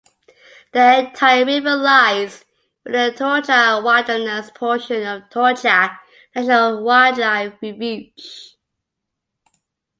[0.71, 2.43] The entire river lies
[2.83, 5.95] within the Togiak Wilderness portion of Togiak
[6.35, 8.55] National Wildlife Refuge.